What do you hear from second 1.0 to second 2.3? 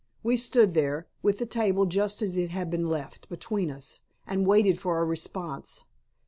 with the table, just